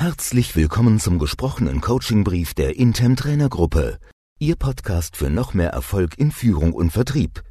Herzlich 0.00 0.56
willkommen 0.56 0.98
zum 0.98 1.18
gesprochenen 1.18 1.82
Coachingbrief 1.82 2.54
der 2.54 2.76
Intem 2.76 3.16
Trainergruppe. 3.16 3.98
Ihr 4.38 4.56
Podcast 4.56 5.14
für 5.14 5.28
noch 5.28 5.52
mehr 5.52 5.72
Erfolg 5.72 6.16
in 6.16 6.32
Führung 6.32 6.72
und 6.72 6.90
Vertrieb. 6.90 7.42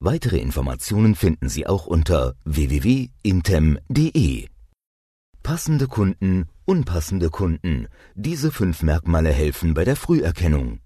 Weitere 0.00 0.36
Informationen 0.36 1.14
finden 1.14 1.48
Sie 1.48 1.66
auch 1.66 1.86
unter 1.86 2.34
www.intem.de. 2.44 4.48
Passende 5.42 5.88
Kunden, 5.88 6.44
unpassende 6.66 7.30
Kunden. 7.30 7.86
Diese 8.14 8.52
fünf 8.52 8.82
Merkmale 8.82 9.30
helfen 9.30 9.72
bei 9.72 9.84
der 9.84 9.96
Früherkennung. 9.96 10.80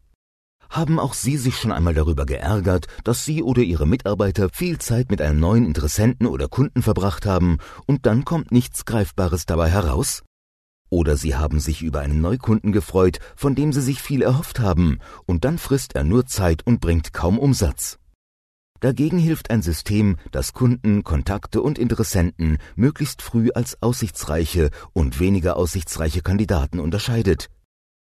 Haben 0.70 1.00
auch 1.00 1.14
Sie 1.14 1.36
sich 1.36 1.56
schon 1.56 1.72
einmal 1.72 1.94
darüber 1.94 2.26
geärgert, 2.26 2.86
dass 3.02 3.24
Sie 3.24 3.42
oder 3.42 3.62
Ihre 3.62 3.88
Mitarbeiter 3.88 4.50
viel 4.52 4.78
Zeit 4.78 5.10
mit 5.10 5.20
einem 5.20 5.40
neuen 5.40 5.66
Interessenten 5.66 6.28
oder 6.28 6.46
Kunden 6.46 6.80
verbracht 6.80 7.26
haben 7.26 7.58
und 7.86 8.06
dann 8.06 8.24
kommt 8.24 8.52
nichts 8.52 8.84
Greifbares 8.84 9.46
dabei 9.46 9.68
heraus? 9.68 10.22
Oder 10.90 11.16
Sie 11.16 11.36
haben 11.36 11.60
sich 11.60 11.82
über 11.82 12.00
einen 12.00 12.20
Neukunden 12.20 12.72
gefreut, 12.72 13.18
von 13.36 13.54
dem 13.54 13.72
Sie 13.72 13.82
sich 13.82 14.00
viel 14.00 14.22
erhofft 14.22 14.60
haben, 14.60 14.98
und 15.26 15.44
dann 15.44 15.58
frisst 15.58 15.94
er 15.94 16.04
nur 16.04 16.26
Zeit 16.26 16.66
und 16.66 16.80
bringt 16.80 17.12
kaum 17.12 17.38
Umsatz. 17.38 17.98
Dagegen 18.80 19.18
hilft 19.18 19.50
ein 19.50 19.60
System, 19.60 20.16
das 20.30 20.52
Kunden, 20.52 21.02
Kontakte 21.02 21.62
und 21.62 21.78
Interessenten 21.78 22.58
möglichst 22.76 23.22
früh 23.22 23.50
als 23.52 23.82
aussichtsreiche 23.82 24.70
und 24.92 25.18
weniger 25.18 25.56
aussichtsreiche 25.56 26.22
Kandidaten 26.22 26.78
unterscheidet. 26.78 27.50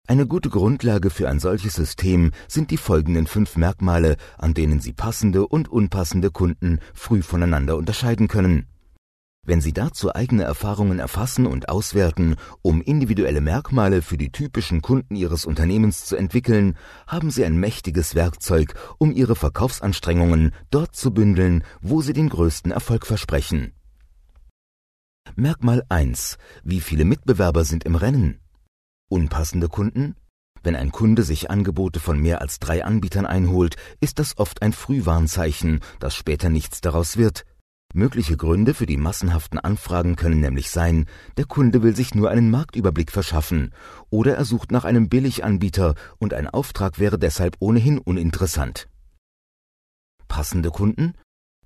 Eine 0.09 0.27
gute 0.27 0.49
Grundlage 0.49 1.09
für 1.09 1.29
ein 1.29 1.39
solches 1.39 1.73
System 1.73 2.31
sind 2.47 2.71
die 2.71 2.77
folgenden 2.77 3.27
fünf 3.27 3.57
Merkmale, 3.57 4.17
an 4.37 4.53
denen 4.53 4.79
Sie 4.81 4.93
passende 4.93 5.47
und 5.47 5.69
unpassende 5.69 6.31
Kunden 6.31 6.79
früh 6.93 7.21
voneinander 7.21 7.77
unterscheiden 7.77 8.27
können. 8.27 8.67
Wenn 9.47 9.61
Sie 9.61 9.71
dazu 9.71 10.13
eigene 10.13 10.43
Erfahrungen 10.43 10.99
erfassen 10.99 11.47
und 11.47 11.69
auswerten, 11.69 12.35
um 12.61 12.81
individuelle 12.81 13.39
Merkmale 13.39 14.01
für 14.01 14.17
die 14.17 14.29
typischen 14.29 14.81
Kunden 14.81 15.15
Ihres 15.15 15.45
Unternehmens 15.45 16.03
zu 16.03 16.17
entwickeln, 16.17 16.77
haben 17.07 17.31
Sie 17.31 17.45
ein 17.45 17.55
mächtiges 17.55 18.13
Werkzeug, 18.13 18.73
um 18.97 19.13
Ihre 19.13 19.37
Verkaufsanstrengungen 19.37 20.53
dort 20.69 20.97
zu 20.97 21.13
bündeln, 21.13 21.63
wo 21.79 22.01
Sie 22.01 22.11
den 22.11 22.27
größten 22.27 22.73
Erfolg 22.73 23.05
versprechen. 23.05 23.71
Merkmal 25.37 25.81
1. 25.87 26.37
Wie 26.65 26.81
viele 26.81 27.05
Mitbewerber 27.05 27.63
sind 27.63 27.85
im 27.85 27.95
Rennen? 27.95 28.41
Unpassende 29.09 29.69
Kunden? 29.69 30.17
Wenn 30.61 30.75
ein 30.75 30.91
Kunde 30.91 31.23
sich 31.23 31.49
Angebote 31.49 32.01
von 32.01 32.19
mehr 32.19 32.41
als 32.41 32.59
drei 32.59 32.83
Anbietern 32.83 33.25
einholt, 33.25 33.77
ist 34.01 34.19
das 34.19 34.37
oft 34.37 34.61
ein 34.61 34.73
Frühwarnzeichen, 34.73 35.79
dass 36.01 36.15
später 36.15 36.49
nichts 36.49 36.81
daraus 36.81 37.15
wird. 37.15 37.45
Mögliche 37.97 38.37
Gründe 38.37 38.75
für 38.75 38.85
die 38.85 38.95
massenhaften 38.95 39.57
Anfragen 39.57 40.15
können 40.15 40.39
nämlich 40.39 40.69
sein, 40.69 41.07
der 41.37 41.45
Kunde 41.45 41.81
will 41.81 41.95
sich 41.95 42.13
nur 42.13 42.29
einen 42.29 42.51
Marktüberblick 42.51 43.11
verschaffen 43.11 43.73
oder 44.11 44.35
er 44.35 44.45
sucht 44.45 44.71
nach 44.71 44.85
einem 44.85 45.09
Billiganbieter 45.09 45.95
und 46.19 46.35
ein 46.35 46.47
Auftrag 46.47 46.99
wäre 46.99 47.17
deshalb 47.17 47.55
ohnehin 47.57 47.97
uninteressant. 47.97 48.87
Passende 50.27 50.69
Kunden? 50.69 51.15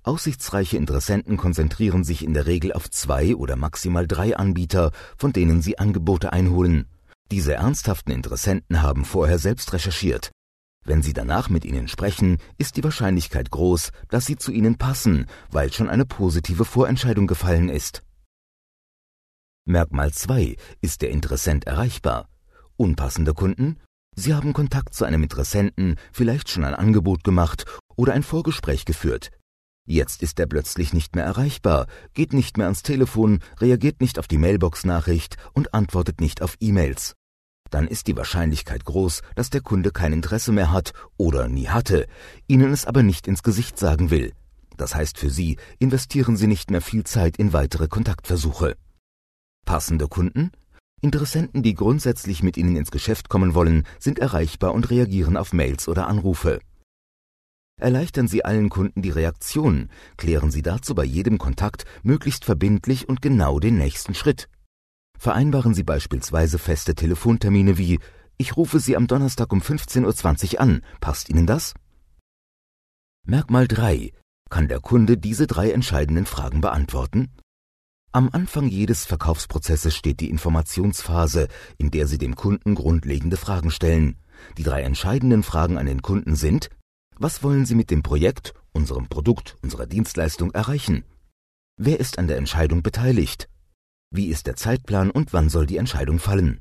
Aussichtsreiche 0.04 0.78
Interessenten 0.78 1.36
konzentrieren 1.36 2.02
sich 2.02 2.24
in 2.24 2.32
der 2.32 2.46
Regel 2.46 2.72
auf 2.72 2.90
zwei 2.90 3.36
oder 3.36 3.56
maximal 3.56 4.08
drei 4.08 4.34
Anbieter, 4.34 4.90
von 5.18 5.34
denen 5.34 5.60
sie 5.60 5.78
Angebote 5.78 6.32
einholen. 6.32 6.86
Diese 7.30 7.52
ernsthaften 7.52 8.10
Interessenten 8.10 8.80
haben 8.80 9.04
vorher 9.04 9.38
selbst 9.38 9.74
recherchiert. 9.74 10.30
Wenn 10.84 11.02
Sie 11.02 11.12
danach 11.12 11.48
mit 11.48 11.64
ihnen 11.64 11.86
sprechen, 11.86 12.38
ist 12.58 12.76
die 12.76 12.84
Wahrscheinlichkeit 12.84 13.50
groß, 13.50 13.90
dass 14.08 14.26
sie 14.26 14.36
zu 14.36 14.50
Ihnen 14.50 14.78
passen, 14.78 15.26
weil 15.50 15.72
schon 15.72 15.88
eine 15.88 16.04
positive 16.04 16.64
Vorentscheidung 16.64 17.26
gefallen 17.26 17.68
ist. 17.68 18.02
Merkmal 19.64 20.12
2. 20.12 20.56
Ist 20.80 21.02
der 21.02 21.10
Interessent 21.10 21.66
erreichbar? 21.66 22.28
Unpassende 22.76 23.32
Kunden? 23.32 23.78
Sie 24.16 24.34
haben 24.34 24.52
Kontakt 24.52 24.94
zu 24.94 25.04
einem 25.04 25.22
Interessenten, 25.22 25.96
vielleicht 26.12 26.50
schon 26.50 26.64
ein 26.64 26.74
Angebot 26.74 27.22
gemacht 27.22 27.64
oder 27.96 28.12
ein 28.12 28.24
Vorgespräch 28.24 28.84
geführt. 28.84 29.30
Jetzt 29.86 30.22
ist 30.22 30.38
er 30.40 30.46
plötzlich 30.46 30.92
nicht 30.92 31.14
mehr 31.14 31.24
erreichbar, 31.24 31.86
geht 32.12 32.32
nicht 32.32 32.56
mehr 32.56 32.66
ans 32.66 32.82
Telefon, 32.82 33.38
reagiert 33.58 34.00
nicht 34.00 34.18
auf 34.18 34.28
die 34.28 34.38
Mailbox-Nachricht 34.38 35.36
und 35.54 35.74
antwortet 35.74 36.20
nicht 36.20 36.42
auf 36.42 36.56
E-Mails 36.60 37.14
dann 37.72 37.88
ist 37.88 38.06
die 38.06 38.16
Wahrscheinlichkeit 38.16 38.84
groß, 38.84 39.22
dass 39.34 39.50
der 39.50 39.62
Kunde 39.62 39.90
kein 39.90 40.12
Interesse 40.12 40.52
mehr 40.52 40.70
hat 40.70 40.92
oder 41.16 41.48
nie 41.48 41.68
hatte, 41.68 42.06
Ihnen 42.46 42.72
es 42.72 42.84
aber 42.84 43.02
nicht 43.02 43.26
ins 43.26 43.42
Gesicht 43.42 43.78
sagen 43.78 44.10
will. 44.10 44.32
Das 44.76 44.94
heißt 44.94 45.18
für 45.18 45.30
Sie, 45.30 45.56
investieren 45.78 46.36
Sie 46.36 46.46
nicht 46.46 46.70
mehr 46.70 46.82
viel 46.82 47.04
Zeit 47.04 47.36
in 47.36 47.52
weitere 47.52 47.88
Kontaktversuche. 47.88 48.76
Passende 49.64 50.06
Kunden? 50.08 50.50
Interessenten, 51.00 51.62
die 51.62 51.74
grundsätzlich 51.74 52.42
mit 52.42 52.56
Ihnen 52.56 52.76
ins 52.76 52.90
Geschäft 52.90 53.28
kommen 53.28 53.54
wollen, 53.54 53.84
sind 53.98 54.18
erreichbar 54.18 54.74
und 54.74 54.90
reagieren 54.90 55.36
auf 55.36 55.52
Mails 55.52 55.88
oder 55.88 56.06
Anrufe. 56.06 56.60
Erleichtern 57.80 58.28
Sie 58.28 58.44
allen 58.44 58.68
Kunden 58.68 59.02
die 59.02 59.10
Reaktion, 59.10 59.88
klären 60.16 60.50
Sie 60.50 60.62
dazu 60.62 60.94
bei 60.94 61.04
jedem 61.04 61.38
Kontakt 61.38 61.84
möglichst 62.02 62.44
verbindlich 62.44 63.08
und 63.08 63.22
genau 63.22 63.58
den 63.58 63.78
nächsten 63.78 64.14
Schritt. 64.14 64.48
Vereinbaren 65.22 65.72
Sie 65.72 65.84
beispielsweise 65.84 66.58
feste 66.58 66.96
Telefontermine 66.96 67.78
wie 67.78 68.00
Ich 68.38 68.56
rufe 68.56 68.80
Sie 68.80 68.96
am 68.96 69.06
Donnerstag 69.06 69.52
um 69.52 69.60
15.20 69.60 70.54
Uhr 70.54 70.60
an. 70.60 70.82
Passt 71.00 71.28
Ihnen 71.28 71.46
das? 71.46 71.74
Merkmal 73.24 73.68
3. 73.68 74.10
Kann 74.50 74.66
der 74.66 74.80
Kunde 74.80 75.16
diese 75.16 75.46
drei 75.46 75.70
entscheidenden 75.70 76.26
Fragen 76.26 76.60
beantworten? 76.60 77.30
Am 78.10 78.30
Anfang 78.32 78.66
jedes 78.66 79.04
Verkaufsprozesses 79.04 79.94
steht 79.94 80.18
die 80.18 80.28
Informationsphase, 80.28 81.46
in 81.78 81.92
der 81.92 82.08
Sie 82.08 82.18
dem 82.18 82.34
Kunden 82.34 82.74
grundlegende 82.74 83.36
Fragen 83.36 83.70
stellen. 83.70 84.16
Die 84.58 84.64
drei 84.64 84.82
entscheidenden 84.82 85.44
Fragen 85.44 85.78
an 85.78 85.86
den 85.86 86.02
Kunden 86.02 86.34
sind 86.34 86.68
Was 87.16 87.44
wollen 87.44 87.64
Sie 87.64 87.76
mit 87.76 87.92
dem 87.92 88.02
Projekt, 88.02 88.54
unserem 88.72 89.06
Produkt, 89.06 89.56
unserer 89.62 89.86
Dienstleistung 89.86 90.50
erreichen? 90.50 91.04
Wer 91.76 92.00
ist 92.00 92.18
an 92.18 92.26
der 92.26 92.38
Entscheidung 92.38 92.82
beteiligt? 92.82 93.48
Wie 94.14 94.26
ist 94.26 94.46
der 94.46 94.56
Zeitplan 94.56 95.10
und 95.10 95.32
wann 95.32 95.48
soll 95.48 95.64
die 95.64 95.78
Entscheidung 95.78 96.18
fallen? 96.18 96.60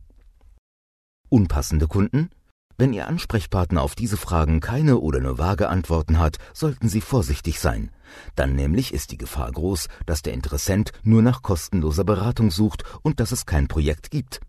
Unpassende 1.28 1.85
Kunden? 1.85 2.29
Wenn 2.78 2.94
Ihr 2.94 3.09
Ansprechpartner 3.09 3.81
auf 3.81 3.94
diese 3.94 4.16
Fragen 4.16 4.62
keine 4.62 5.00
oder 5.00 5.19
nur 5.19 5.38
vage 5.38 5.67
Antworten 5.67 6.17
hat, 6.17 6.38
sollten 6.53 6.88
Sie 6.88 7.01
vorsichtig 7.01 7.59
sein. 7.59 7.91
Dann 8.35 8.56
nämlich 8.56 8.94
ist 8.94 9.11
die 9.11 9.17
Gefahr 9.17 9.51
groß, 9.51 9.90
dass 10.06 10.22
der 10.22 10.34
Interessent 10.34 10.94
nur 11.03 11.22
nach 11.22 11.41
kostenloser 11.41 12.06
Beratung 12.06 12.51
sucht 12.51 12.85
und 13.03 13.19
dass 13.19 13.34
es 13.34 13.45
kein 13.45 13.67
Projekt 13.67 14.11
gibt. 14.11 14.40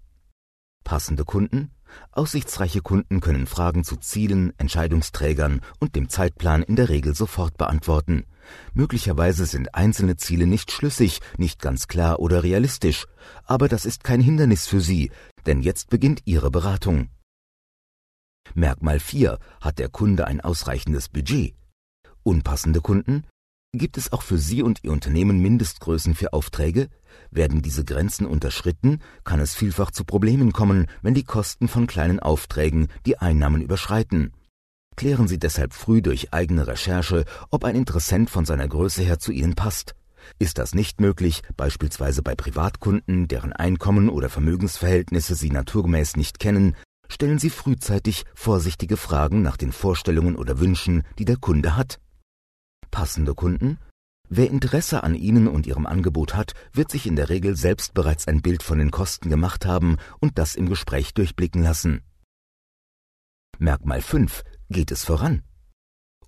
Passende 0.85 1.25
Kunden? 1.25 1.73
Aussichtsreiche 2.11 2.81
Kunden 2.81 3.21
können 3.21 3.47
Fragen 3.47 3.85
zu 3.85 3.97
Zielen, 3.97 4.53
Entscheidungsträgern 4.59 5.61
und 5.79 5.97
dem 5.97 6.09
Zeitplan 6.09 6.63
in 6.63 6.77
der 6.77 6.89
Regel 6.89 7.15
sofort 7.15 7.57
beantworten. 7.57 8.25
Möglicherweise 8.75 9.47
sind 9.47 9.75
einzelne 9.75 10.17
Ziele 10.17 10.47
nicht 10.47 10.73
schlüssig, 10.73 11.21
nicht 11.39 11.61
ganz 11.61 11.89
klar 11.89 12.21
oder 12.21 12.43
realistisch, 12.43 13.07
aber 13.45 13.69
das 13.69 13.85
ist 13.85 14.05
kein 14.05 14.21
Hindernis 14.21 14.67
für 14.67 14.81
Sie, 14.81 15.11
denn 15.47 15.63
jetzt 15.63 15.91
beginnt 15.91 16.23
Ihre 16.25 16.51
Beratung. 16.51 17.09
Merkmal 18.55 19.01
4. 19.01 19.39
Hat 19.61 19.79
der 19.79 19.89
Kunde 19.89 20.27
ein 20.27 20.41
ausreichendes 20.41 21.09
Budget? 21.09 21.55
Unpassende 22.23 22.81
Kunden? 22.81 23.25
Gibt 23.75 23.97
es 23.97 24.13
auch 24.13 24.21
für 24.21 24.37
Sie 24.37 24.63
und 24.63 24.85
Ihr 24.85 24.93
Unternehmen 24.93 25.41
Mindestgrößen 25.41 26.15
für 26.15 26.35
Aufträge? 26.35 26.91
Werden 27.31 27.63
diese 27.63 27.87
Grenzen 27.87 28.27
unterschritten, 28.27 28.99
kann 29.25 29.41
es 29.41 29.55
vielfach 29.55 29.91
zu 29.91 30.05
Problemen 30.05 30.53
kommen, 30.53 30.89
wenn 31.01 31.15
die 31.15 31.25
Kosten 31.25 31.69
von 31.69 31.87
kleinen 31.87 32.21
Aufträgen 32.21 32.89
die 33.07 33.17
Einnahmen 33.19 33.63
überschreiten. 33.63 34.35
Klären 34.95 35.27
Sie 35.27 35.39
deshalb 35.39 35.73
früh 35.73 36.03
durch 36.03 36.35
eigene 36.35 36.67
Recherche, 36.67 37.25
ob 37.49 37.65
ein 37.65 37.75
Interessent 37.75 38.29
von 38.29 38.45
seiner 38.45 38.69
Größe 38.69 39.03
her 39.03 39.19
zu 39.19 39.33
Ihnen 39.33 39.55
passt. 39.55 39.95
Ist 40.39 40.59
das 40.59 40.75
nicht 40.75 41.01
möglich, 41.01 41.43
beispielsweise 41.57 42.23
bei 42.23 42.35
Privatkunden, 42.35 43.27
deren 43.27 43.55
Einkommen 43.55 44.11
oder 44.11 44.29
Vermögensverhältnisse 44.29 45.35
Sie 45.35 45.51
naturgemäß 45.51 46.17
nicht 46.17 46.39
kennen, 46.39 46.77
stellen 47.09 47.39
Sie 47.39 47.49
frühzeitig 47.49 48.27
vorsichtige 48.35 48.99
Fragen 48.99 49.41
nach 49.41 49.57
den 49.57 49.73
Vorstellungen 49.73 50.37
oder 50.37 50.61
Wünschen, 50.61 51.05
die 51.19 51.25
der 51.25 51.39
Kunde 51.39 51.75
hat. 51.75 52.02
Passende 52.93 53.35
Kunden? 53.35 53.79
Wer 54.29 54.49
Interesse 54.49 55.03
an 55.03 55.17
Ihnen 55.17 55.49
und 55.49 55.67
Ihrem 55.67 55.87
Angebot 55.87 56.37
hat, 56.37 56.53
wird 56.73 56.91
sich 56.91 57.07
in 57.07 57.17
der 57.17 57.31
Regel 57.31 57.57
selbst 57.57 57.95
bereits 57.95 58.29
ein 58.29 58.43
Bild 58.43 58.63
von 58.63 58.79
den 58.79 58.93
Kosten 58.93 59.29
gemacht 59.31 59.67
haben 59.67 59.97
und 60.21 60.39
das 60.39 60.55
im 60.55 60.69
Gespräch 60.69 61.13
durchblicken 61.15 61.63
lassen. 61.63 62.03
Merkmal 63.59 64.03
5. 64.03 64.45
Geht 64.69 64.93
es 64.93 65.05
voran? 65.05 65.43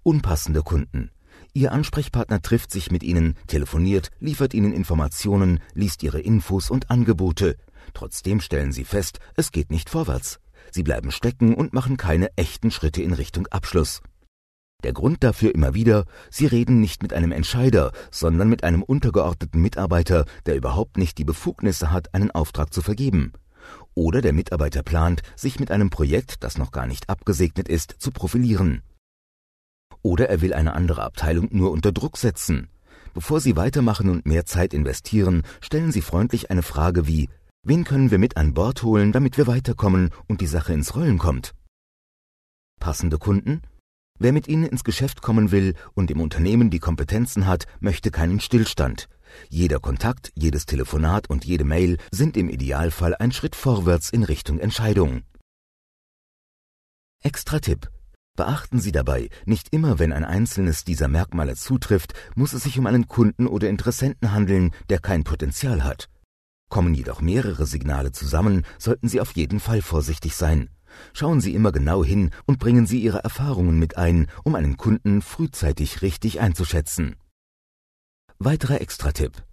Unpassende 0.02 0.62
Kunden. 0.62 1.11
Ihr 1.52 1.70
Ansprechpartner 1.70 2.40
trifft 2.43 2.72
sich 2.72 2.90
mit 2.90 3.02
Ihnen, 3.02 3.37
telefoniert, 3.46 4.10
liefert 4.19 4.55
Ihnen 4.55 4.72
Informationen, 4.72 5.60
liest 5.75 6.02
Ihre 6.02 6.20
Infos 6.20 6.70
und 6.70 6.90
Angebote. 6.90 7.56
Trotzdem 7.93 8.40
stellen 8.40 8.72
Sie 8.72 8.84
fest, 8.84 9.20
es 9.37 9.52
geht 9.52 9.70
nicht 9.70 9.90
vorwärts. 9.90 10.40
Sie 10.72 10.82
bleiben 10.82 11.10
stecken 11.10 11.55
und 11.55 11.75
machen 11.75 11.99
keine 11.99 12.37
echten 12.37 12.70
Schritte 12.70 13.02
in 13.02 13.12
Richtung 13.12 13.46
Abschluss. 13.49 14.00
Der 14.84 14.92
Grund 14.92 15.25
dafür 15.25 15.54
immer 15.54 15.72
wieder, 15.72 16.04
Sie 16.31 16.44
reden 16.44 16.78
nicht 16.78 17.02
mit 17.02 17.14
einem 17.14 17.32
Entscheider, 17.32 17.90
sondern 18.10 18.50
mit 18.50 18.64
einem 18.64 18.82
untergeordneten 18.82 19.62
Mitarbeiter, 19.62 20.26
der 20.44 20.56
überhaupt 20.56 20.98
nicht 20.98 21.16
die 21.16 21.25
Befugnisse 21.25 21.90
hat, 21.90 22.14
einen 22.14 22.31
Auftrag 22.31 22.72
zu 22.75 22.82
vergeben. 22.82 23.32
Oder 23.94 24.20
der 24.20 24.34
Mitarbeiter 24.34 24.82
plant, 24.82 25.22
sich 25.36 25.58
mit 25.58 25.70
einem 25.70 25.88
Projekt, 25.88 26.44
das 26.44 26.58
noch 26.58 26.70
gar 26.70 26.86
nicht 26.86 27.08
abgesegnet 27.08 27.66
ist, 27.66 27.94
zu 27.98 28.10
profilieren. 28.10 28.82
Oder 30.02 30.28
er 30.28 30.42
will 30.42 30.52
eine 30.52 30.75
andere 30.75 31.02
Abteilung 31.02 31.48
nur 31.50 31.70
unter 31.70 31.90
Druck 31.90 32.19
setzen. 32.19 32.69
Bevor 33.14 33.40
Sie 33.40 33.56
weitermachen 33.56 34.10
und 34.10 34.26
mehr 34.26 34.44
Zeit 34.44 34.75
investieren, 34.75 35.44
stellen 35.62 35.92
Sie 35.92 36.02
freundlich 36.02 36.50
eine 36.50 36.62
Frage 36.62 37.06
wie 37.06 37.31
Wen 37.62 37.84
können 37.84 38.10
wir 38.10 38.19
mit 38.19 38.36
an 38.36 38.52
Bord 38.52 38.82
holen, 38.82 39.12
damit 39.12 39.38
wir 39.38 39.46
weiterkommen 39.46 40.10
und 40.28 40.42
die 40.42 40.46
Sache 40.46 40.75
ins 40.75 40.94
Rollen 40.94 41.16
kommt? 41.16 41.54
Passende 42.78 43.16
Kunden? 43.16 43.62
Wer 44.19 44.32
mit 44.32 44.46
Ihnen 44.46 44.64
ins 44.64 44.84
Geschäft 44.84 45.22
kommen 45.22 45.50
will 45.50 45.75
und 45.94 46.11
im 46.11 46.20
Unternehmen 46.20 46.70
die 46.70 46.78
Kompetenzen 46.78 47.46
hat, 47.46 47.66
möchte 47.81 48.12
keinen 48.12 48.38
Stillstand. 48.38 49.08
Jeder 49.49 49.81
Kontakt, 49.81 50.31
jedes 50.37 50.66
Telefonat 50.66 51.28
und 51.28 51.44
jede 51.44 51.64
Mail 51.64 51.99
sind 52.12 52.37
im 52.37 52.49
Idealfall 52.49 53.16
ein 53.16 53.32
Schritt 53.32 53.56
vorwärts 53.56 54.11
in 54.11 54.22
Richtung 54.22 54.61
Entscheidung. 54.61 55.22
Extra 57.25 57.58
Tipp. 57.58 57.90
Beachten 58.37 58.81
Sie 58.81 58.93
dabei, 58.93 59.31
nicht 59.46 59.72
immer 59.72 59.99
wenn 59.99 60.12
ein 60.12 60.25
einzelnes 60.25 60.84
dieser 60.84 61.08
Merkmale 61.08 61.56
zutrifft, 61.56 62.14
muss 62.37 62.52
es 62.52 62.64
sich 62.64 62.78
um 62.78 62.87
einen 62.87 63.08
Kunden 63.08 63.49
oder 63.49 63.69
Interessenten 63.69 64.32
handeln, 64.32 64.72
der 64.90 65.00
kein 65.00 65.25
Potenzial 65.25 65.82
hat. 65.82 66.08
Kommen 66.69 66.94
jedoch 66.94 67.20
mehrere 67.20 67.67
Signale 67.67 68.12
zusammen, 68.12 68.64
sollten 68.78 69.08
Sie 69.08 69.20
auf 69.20 69.32
jeden 69.32 69.58
Fall 69.58 69.82
vorsichtig 69.82 70.37
sein. 70.37 70.70
Schauen 71.12 71.41
Sie 71.41 71.55
immer 71.55 71.73
genau 71.73 72.05
hin 72.05 72.31
und 72.46 72.58
bringen 72.58 72.87
Sie 72.87 73.00
Ihre 73.00 73.25
Erfahrungen 73.25 73.79
mit 73.79 73.96
ein, 73.96 74.26
um 74.44 74.55
einen 74.55 74.76
Kunden 74.76 75.23
frühzeitig 75.23 76.02
richtig 76.02 76.41
einzuschätzen. 76.41 77.17
Weiterer 78.38 78.81
Extratipp. 78.81 79.44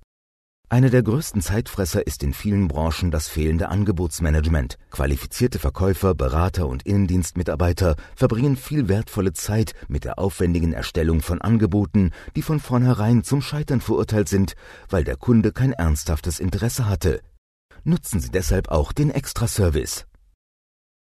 Einer 0.72 0.90
der 0.90 1.04
größten 1.04 1.42
Zeitfresser 1.42 2.08
ist 2.08 2.24
in 2.24 2.34
vielen 2.34 2.70
Branchen 2.70 3.12
das 3.12 3.28
fehlende 3.28 3.68
Angebotsmanagement. 3.68 4.78
Qualifizierte 4.90 5.60
Verkäufer, 5.60 6.16
Berater 6.16 6.66
und 6.66 6.84
Innendienstmitarbeiter 6.84 7.98
verbringen 8.16 8.56
viel 8.56 8.88
wertvolle 8.88 9.34
Zeit 9.34 9.74
mit 9.90 10.06
der 10.06 10.18
aufwendigen 10.18 10.72
Erstellung 10.72 11.22
von 11.22 11.42
Angeboten, 11.42 12.12
die 12.38 12.42
von 12.42 12.62
vornherein 12.62 13.26
zum 13.26 13.42
Scheitern 13.42 13.82
verurteilt 13.82 14.30
sind, 14.30 14.54
weil 14.90 15.04
der 15.04 15.18
Kunde 15.18 15.52
kein 15.52 15.74
ernsthaftes 15.74 16.40
Interesse 16.40 16.88
hatte. 16.88 17.20
Nutzen 17.84 18.22
Sie 18.22 18.32
deshalb 18.32 18.70
auch 18.70 18.94
den 18.94 19.10
Extraservice. 19.10 20.06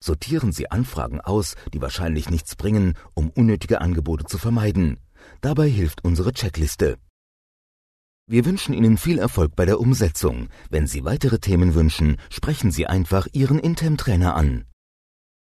Sortieren 0.05 0.51
Sie 0.51 0.69
Anfragen 0.69 1.19
aus, 1.19 1.55
die 1.73 1.81
wahrscheinlich 1.81 2.29
nichts 2.29 2.55
bringen, 2.55 2.93
um 3.15 3.31
unnötige 3.31 3.81
Angebote 3.81 4.25
zu 4.25 4.37
vermeiden. 4.37 4.99
Dabei 5.41 5.67
hilft 5.67 6.03
unsere 6.03 6.31
Checkliste. 6.31 6.99
Wir 8.27 8.45
wünschen 8.45 8.75
Ihnen 8.75 8.97
viel 8.99 9.17
Erfolg 9.17 9.55
bei 9.55 9.65
der 9.65 9.79
Umsetzung. 9.79 10.49
Wenn 10.69 10.85
Sie 10.85 11.05
weitere 11.05 11.39
Themen 11.39 11.73
wünschen, 11.73 12.17
sprechen 12.29 12.69
Sie 12.69 12.85
einfach 12.85 13.25
Ihren 13.33 13.57
Intem-Trainer 13.57 14.35
an. 14.35 14.65